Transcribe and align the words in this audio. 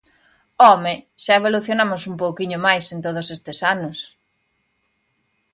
¡Home!, 0.65 0.93
xa 1.23 1.33
evolucionamos 1.39 2.01
un 2.11 2.15
pouquiño 2.23 2.57
máis 2.67 2.85
en 2.93 2.99
todos 3.05 3.27
estes 3.35 3.59
anos. 3.73 3.97